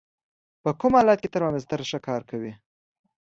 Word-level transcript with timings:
په 0.63 0.69
کوم 0.79 0.93
حالت 0.97 1.19
کې 1.21 1.29
ترمامتر 1.35 1.79
ښه 1.89 1.99
کار 2.07 2.21
کوي؟ 2.29 2.53